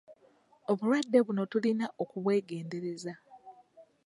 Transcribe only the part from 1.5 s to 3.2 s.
tulina okubwegendereza.